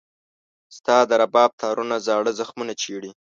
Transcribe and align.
ستا 0.77 0.97
د 1.09 1.11
رباب 1.21 1.51
تارونه 1.61 1.95
زاړه 2.05 2.31
زخمونه 2.39 2.73
چېړي. 2.81 3.11